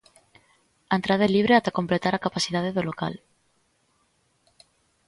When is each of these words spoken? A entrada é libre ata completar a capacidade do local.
A 0.91 0.93
entrada 0.99 1.23
é 1.27 1.31
libre 1.31 1.53
ata 1.55 1.75
completar 1.79 2.13
a 2.15 2.23
capacidade 2.25 2.75
do 2.75 2.87
local. 2.89 3.13